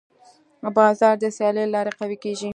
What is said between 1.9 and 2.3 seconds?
قوي